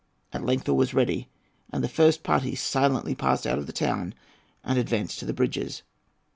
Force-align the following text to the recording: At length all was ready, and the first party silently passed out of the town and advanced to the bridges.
At 0.33 0.43
length 0.43 0.67
all 0.67 0.75
was 0.77 0.95
ready, 0.95 1.29
and 1.71 1.83
the 1.83 1.87
first 1.87 2.23
party 2.23 2.55
silently 2.55 3.13
passed 3.13 3.45
out 3.45 3.59
of 3.59 3.67
the 3.67 3.71
town 3.71 4.15
and 4.63 4.79
advanced 4.79 5.19
to 5.19 5.25
the 5.25 5.31
bridges. 5.33 5.83